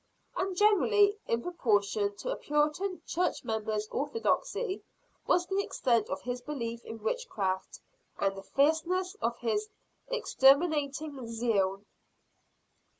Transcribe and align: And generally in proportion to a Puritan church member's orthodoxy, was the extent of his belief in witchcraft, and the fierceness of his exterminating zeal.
And 0.35 0.57
generally 0.57 1.19
in 1.27 1.43
proportion 1.43 2.15
to 2.15 2.31
a 2.31 2.35
Puritan 2.35 3.03
church 3.05 3.43
member's 3.43 3.87
orthodoxy, 3.89 4.81
was 5.27 5.45
the 5.45 5.61
extent 5.61 6.09
of 6.09 6.23
his 6.23 6.41
belief 6.41 6.83
in 6.83 7.03
witchcraft, 7.03 7.79
and 8.17 8.35
the 8.35 8.41
fierceness 8.41 9.13
of 9.21 9.37
his 9.37 9.69
exterminating 10.09 11.27
zeal. 11.27 11.83